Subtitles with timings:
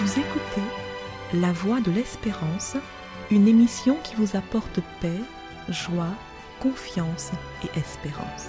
[0.00, 0.66] Vous écoutez
[1.34, 2.74] La Voix de l'Espérance,
[3.30, 5.20] une émission qui vous apporte paix,
[5.68, 6.16] joie,
[6.58, 7.32] confiance
[7.62, 8.46] et espérance.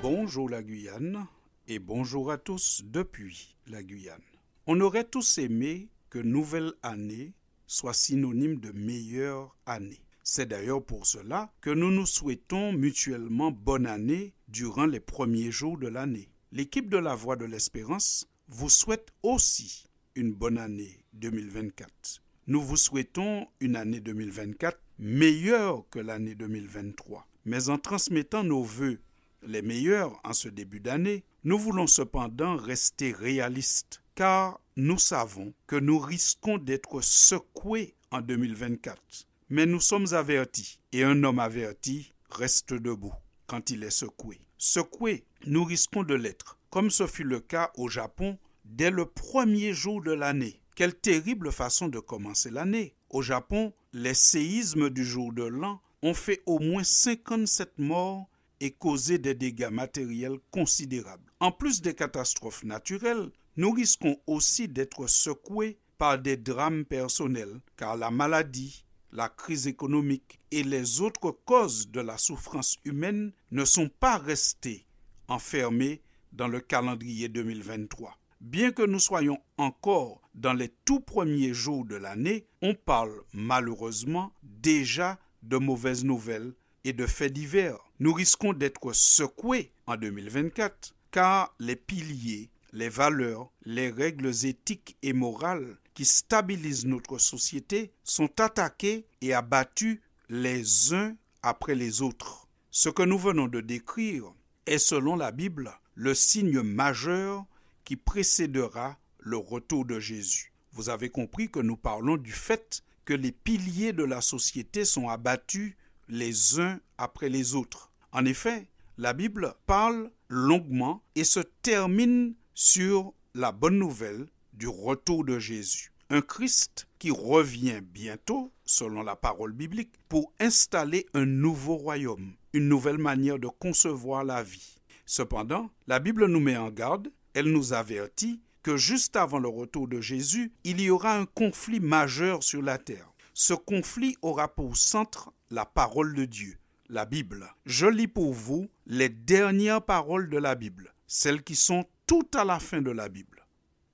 [0.00, 1.26] Bonjour la Guyane
[1.68, 4.22] et bonjour à tous depuis la Guyane.
[4.66, 7.34] On aurait tous aimé que nouvelle année
[7.66, 10.05] soit synonyme de meilleure année.
[10.28, 15.78] C'est d'ailleurs pour cela que nous nous souhaitons mutuellement bonne année durant les premiers jours
[15.78, 16.28] de l'année.
[16.50, 19.84] L'équipe de la Voix de l'Espérance vous souhaite aussi
[20.16, 22.24] une bonne année 2024.
[22.48, 27.24] Nous vous souhaitons une année 2024 meilleure que l'année 2023.
[27.44, 28.98] Mais en transmettant nos voeux
[29.46, 35.76] les meilleurs en ce début d'année, nous voulons cependant rester réalistes, car nous savons que
[35.76, 39.28] nous risquons d'être secoués en 2024.
[39.48, 43.14] Mais nous sommes avertis, et un homme averti reste debout
[43.46, 44.40] quand il est secoué.
[44.58, 49.72] Secoué, nous risquons de l'être, comme ce fut le cas au Japon dès le premier
[49.72, 50.60] jour de l'année.
[50.74, 52.96] Quelle terrible façon de commencer l'année.
[53.08, 58.72] Au Japon, les séismes du jour de l'an ont fait au moins 57 morts et
[58.72, 61.32] causé des dégâts matériels considérables.
[61.38, 67.96] En plus des catastrophes naturelles, nous risquons aussi d'être secoués par des drames personnels, car
[67.96, 68.85] la maladie,
[69.16, 74.86] la crise économique et les autres causes de la souffrance humaine ne sont pas restées
[75.26, 78.18] enfermées dans le calendrier 2023.
[78.42, 84.34] Bien que nous soyons encore dans les tout premiers jours de l'année, on parle malheureusement
[84.42, 86.52] déjà de mauvaises nouvelles
[86.84, 87.78] et de faits divers.
[87.98, 95.14] Nous risquons d'être secoués en 2024 car les piliers, les valeurs, les règles éthiques et
[95.14, 99.98] morales qui stabilisent notre société sont attaqués et abattus
[100.28, 102.48] les uns après les autres.
[102.70, 104.34] Ce que nous venons de décrire
[104.66, 107.46] est, selon la Bible, le signe majeur
[107.84, 110.52] qui précédera le retour de Jésus.
[110.72, 115.08] Vous avez compris que nous parlons du fait que les piliers de la société sont
[115.08, 115.76] abattus
[116.10, 117.90] les uns après les autres.
[118.12, 124.26] En effet, la Bible parle longuement et se termine sur la bonne nouvelle
[124.56, 125.92] du retour de Jésus.
[126.08, 132.68] Un Christ qui revient bientôt, selon la parole biblique, pour installer un nouveau royaume, une
[132.68, 134.76] nouvelle manière de concevoir la vie.
[135.04, 139.88] Cependant, la Bible nous met en garde, elle nous avertit que juste avant le retour
[139.88, 143.12] de Jésus, il y aura un conflit majeur sur la terre.
[143.34, 146.58] Ce conflit aura pour centre la parole de Dieu,
[146.88, 147.46] la Bible.
[147.66, 152.44] Je lis pour vous les dernières paroles de la Bible, celles qui sont tout à
[152.44, 153.35] la fin de la Bible.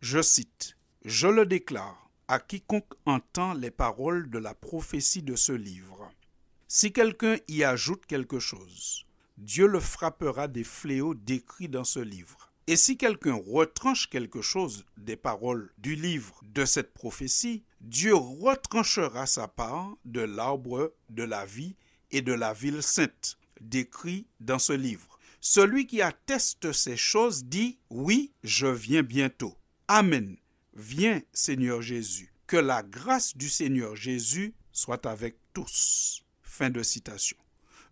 [0.03, 5.53] Je cite, Je le déclare à quiconque entend les paroles de la prophétie de ce
[5.53, 6.11] livre.
[6.67, 9.07] Si quelqu'un y ajoute quelque chose,
[9.39, 12.51] Dieu le frappera des fléaux décrits dans ce livre.
[12.67, 19.27] Et si quelqu'un retranche quelque chose des paroles du livre de cette prophétie, Dieu retranchera
[19.27, 21.77] sa part de l'arbre de la vie
[22.11, 25.21] et de la ville sainte, décrit dans ce livre.
[25.41, 29.57] Celui qui atteste ces choses dit, oui, je viens bientôt.
[29.95, 30.39] Amen.
[30.73, 32.33] Viens, Seigneur Jésus.
[32.47, 36.25] Que la grâce du Seigneur Jésus soit avec tous.
[36.41, 37.37] Fin de citation.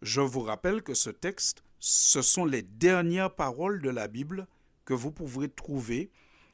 [0.01, 4.47] Je vous rappelle que ce texte, ce sont les dernières paroles de la Bible
[4.87, 6.11] que vous pourrez trouver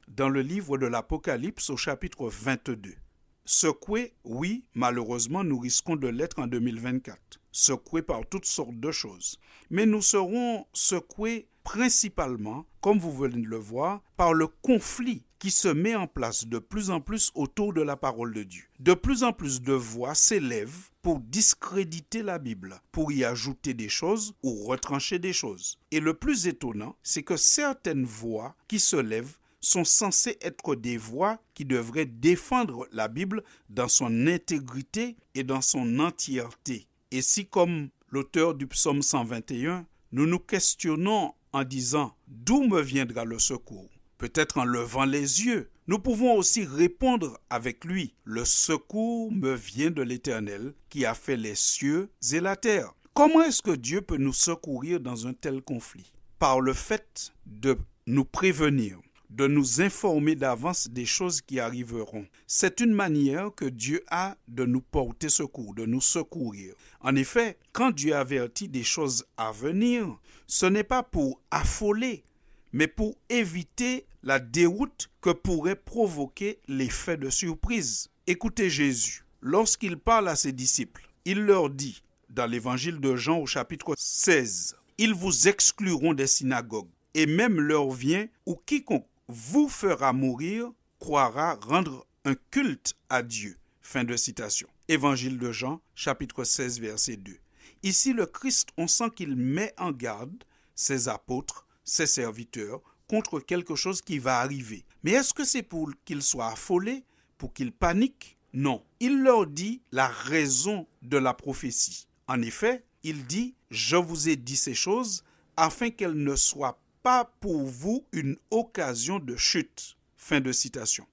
[0.08, 2.96] dans le livre de l'Apocalypse au chapitre 22.
[3.44, 7.40] Secoué, oui, malheureusement, nous risquons de l'être en 2024.
[7.58, 9.38] Secoué par toutes sortes de choses.
[9.70, 15.50] Mais nous serons secoués principalement, comme vous venez de le voir, par le conflit qui
[15.50, 18.64] se met en place de plus en plus autour de la parole de Dieu.
[18.78, 23.88] De plus en plus de voix s'élèvent pour discréditer la Bible, pour y ajouter des
[23.88, 25.78] choses ou retrancher des choses.
[25.92, 30.98] Et le plus étonnant, c'est que certaines voix qui se lèvent sont censées être des
[30.98, 36.86] voix qui devraient défendre la Bible dans son intégrité et dans son entièreté.
[37.16, 43.24] Et si, comme l'auteur du psaume 121, nous nous questionnons en disant D'où me viendra
[43.24, 43.88] le secours?
[44.18, 45.70] Peut-être en levant les yeux.
[45.86, 51.38] Nous pouvons aussi répondre avec lui Le secours me vient de l'Éternel qui a fait
[51.38, 52.92] les cieux et la terre.
[53.14, 56.12] Comment est-ce que Dieu peut nous secourir dans un tel conflit?
[56.38, 58.98] Par le fait de nous prévenir,
[59.30, 62.26] de nous informer d'avance des choses qui arriveront.
[62.46, 66.74] C'est une manière que Dieu a de nous porter secours, de nous secourir.
[67.00, 72.24] En effet, quand Dieu avertit des choses à venir, ce n'est pas pour affoler,
[72.72, 78.10] mais pour éviter la déroute que pourrait provoquer l'effet de surprise.
[78.26, 83.46] Écoutez Jésus, lorsqu'il parle à ses disciples, il leur dit, dans l'évangile de Jean au
[83.46, 84.76] chapitre 16.
[84.98, 91.54] Ils vous excluront des synagogues, et même l'heure vient où quiconque vous fera mourir croira
[91.54, 93.58] rendre un culte à Dieu.
[93.80, 94.68] Fin de citation.
[94.88, 97.36] Évangile de Jean, chapitre 16, verset 2.
[97.82, 100.44] Ici, le Christ, on sent qu'il met en garde
[100.74, 104.84] ses apôtres, ses serviteurs, contre quelque chose qui va arriver.
[105.02, 107.04] Mais est-ce que c'est pour qu'ils soient affolés,
[107.38, 108.82] pour qu'ils paniquent Non.
[108.98, 112.08] Il leur dit la raison de la prophétie.
[112.26, 115.22] En effet, il dit, je vous ai dit ces choses
[115.56, 119.96] afin qu'elles ne soient pas pour vous une occasion de chute.
[120.16, 121.06] Fin de citation.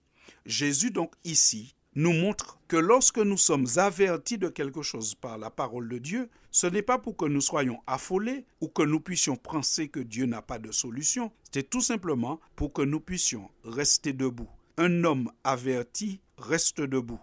[0.43, 5.51] Jésus donc ici nous montre que lorsque nous sommes avertis de quelque chose par la
[5.51, 9.35] parole de Dieu, ce n'est pas pour que nous soyons affolés ou que nous puissions
[9.35, 14.13] penser que Dieu n'a pas de solution, c'est tout simplement pour que nous puissions rester
[14.13, 14.49] debout.
[14.77, 17.21] Un homme averti reste debout.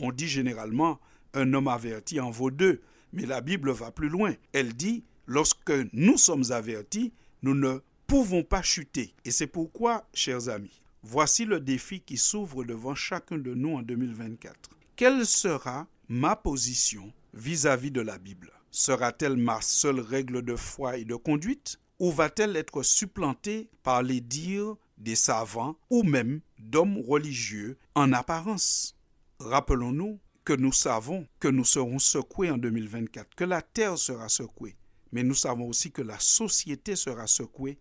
[0.00, 0.98] On dit généralement
[1.34, 2.80] un homme averti en vaut deux,
[3.12, 4.34] mais la Bible va plus loin.
[4.52, 7.12] Elle dit, lorsque nous sommes avertis,
[7.42, 9.14] nous ne pouvons pas chuter.
[9.24, 13.82] Et c'est pourquoi, chers amis, Voici le défi qui s'ouvre devant chacun de nous en
[13.82, 14.70] 2024.
[14.96, 18.50] Quelle sera ma position vis-à-vis de la Bible?
[18.72, 21.78] Sera-t-elle ma seule règle de foi et de conduite?
[22.00, 28.96] Ou va-t-elle être supplantée par les dires des savants ou même d'hommes religieux en apparence?
[29.38, 34.76] Rappelons-nous que nous savons que nous serons secoués en 2024, que la terre sera secouée,
[35.12, 37.78] mais nous savons aussi que la société sera secouée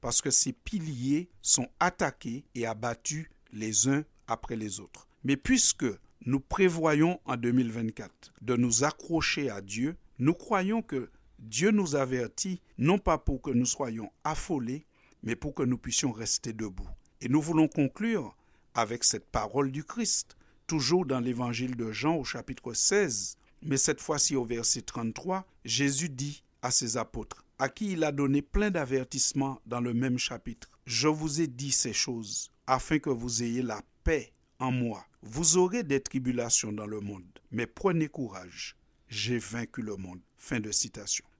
[0.00, 5.08] parce que ces piliers sont attaqués et abattus les uns après les autres.
[5.24, 5.86] Mais puisque
[6.26, 12.60] nous prévoyons en 2024 de nous accrocher à Dieu, nous croyons que Dieu nous avertit
[12.78, 14.86] non pas pour que nous soyons affolés,
[15.22, 16.88] mais pour que nous puissions rester debout.
[17.20, 18.36] Et nous voulons conclure
[18.74, 20.36] avec cette parole du Christ,
[20.66, 26.08] toujours dans l'évangile de Jean au chapitre 16, mais cette fois-ci au verset 33, Jésus
[26.08, 30.70] dit à ses apôtres, à qui il a donné plein d'avertissements dans le même chapitre.
[30.86, 35.04] Je vous ai dit ces choses afin que vous ayez la paix en moi.
[35.20, 38.76] Vous aurez des tribulations dans le monde, mais prenez courage.
[39.08, 40.20] J'ai vaincu le monde.
[40.38, 40.60] Fin.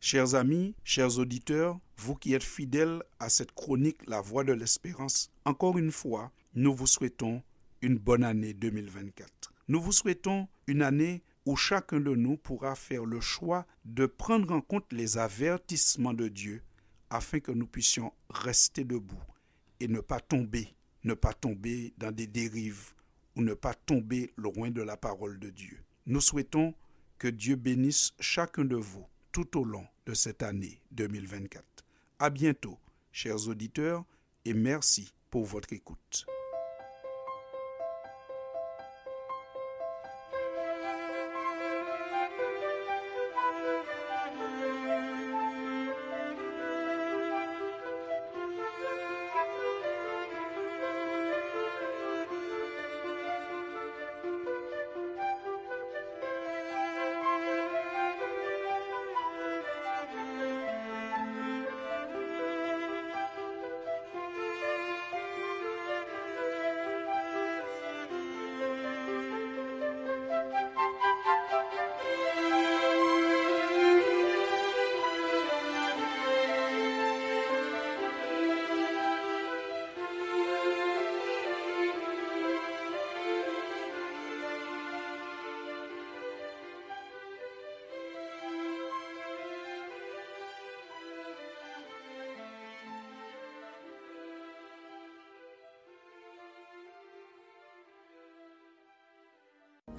[0.01, 5.31] Chers amis, chers auditeurs, vous qui êtes fidèles à cette chronique La Voix de l'Espérance,
[5.47, 7.43] encore une fois, nous vous souhaitons
[7.81, 9.55] une bonne année 2024.
[9.69, 14.53] Nous vous souhaitons une année où chacun de nous pourra faire le choix de prendre
[14.53, 16.63] en compte les avertissements de Dieu
[17.09, 19.23] afin que nous puissions rester debout
[19.81, 22.93] et ne pas tomber, ne pas tomber dans des dérives
[23.37, 25.79] ou ne pas tomber loin de la parole de Dieu.
[26.07, 26.75] Nous souhaitons
[27.19, 31.65] que Dieu bénisse chacun de vous tout au long de cette année 2024.
[32.19, 32.79] À bientôt,
[33.13, 34.05] chers auditeurs,
[34.45, 36.27] et merci pour votre écoute.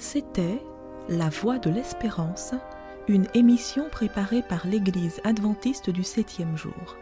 [0.02, 0.60] C'était
[1.10, 2.56] La Voix de l'Espérance,
[3.08, 6.98] une émission préparée par l'Église adventiste du septième jour.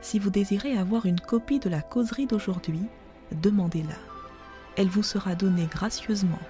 [0.00, 2.80] Si vous désirez avoir une copie de la causerie d'aujourd'hui,
[3.32, 3.98] demandez-la.
[4.78, 6.40] Elle vous sera donnée gracieusement.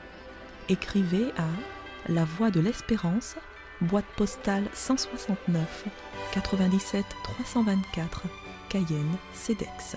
[0.69, 3.35] Écrivez à La Voix de l'Espérance,
[3.81, 5.87] boîte postale 169
[6.31, 8.23] 97 324
[8.69, 9.97] Cayenne, CEDEX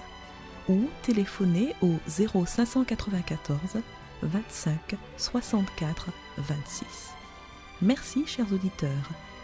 [0.68, 3.78] ou téléphonez au 0594
[4.24, 6.86] 25 64 26.
[7.82, 8.90] Merci chers auditeurs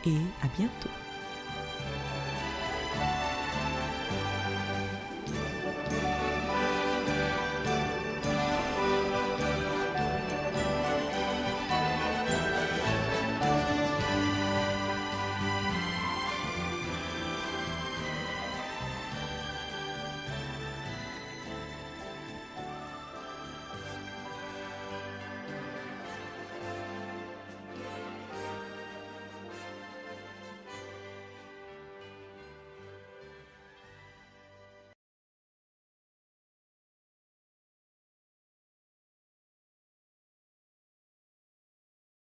[0.06, 0.90] et à bientôt.